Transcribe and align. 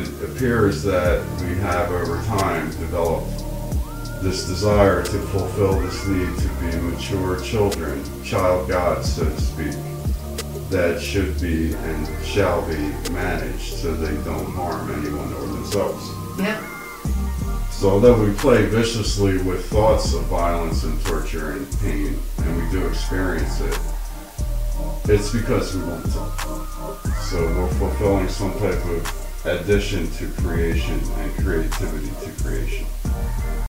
it 0.00 0.24
appears 0.24 0.82
that 0.82 1.24
we 1.42 1.54
have 1.58 1.90
over 1.90 2.22
time 2.24 2.70
developed 2.70 3.44
this 4.22 4.46
desire 4.46 5.02
to 5.02 5.18
fulfill 5.28 5.78
this 5.80 6.06
need 6.06 6.36
to 6.38 6.48
be 6.60 6.76
mature 6.90 7.40
children, 7.40 8.02
child 8.22 8.68
gods, 8.68 9.14
so 9.14 9.24
to 9.24 9.40
speak, 9.40 9.74
that 10.70 11.00
should 11.00 11.40
be 11.40 11.74
and 11.74 12.24
shall 12.24 12.66
be 12.68 12.78
managed 13.12 13.74
so 13.74 13.94
they 13.94 14.14
don't 14.24 14.46
harm 14.52 14.90
anyone 14.92 15.32
or 15.34 15.46
themselves. 15.46 16.08
Yeah. 16.38 16.60
So 17.70 17.90
although 17.90 18.22
we 18.22 18.32
play 18.34 18.66
viciously 18.66 19.38
with 19.38 19.64
thoughts 19.66 20.12
of 20.12 20.22
violence 20.24 20.84
and 20.84 21.00
torture 21.04 21.52
and 21.52 21.80
pain, 21.80 22.18
and 22.38 22.56
we 22.56 22.70
do 22.70 22.86
experience 22.86 23.60
it, 23.60 23.78
it's 25.08 25.32
because 25.32 25.74
we 25.74 25.82
want 25.84 26.04
to. 26.04 27.10
So 27.22 27.40
we're 27.56 27.68
fulfilling 27.74 28.28
some 28.28 28.52
type 28.58 28.84
of 28.84 29.29
addition 29.44 30.10
to 30.12 30.28
creation 30.42 31.00
and 31.18 31.34
creativity 31.36 32.10
to 32.24 32.42
creation. 32.42 32.86